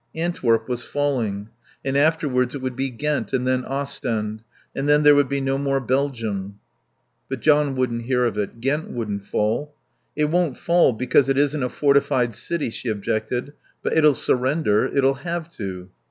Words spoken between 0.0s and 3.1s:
Antwerp was falling. And afterwards it would be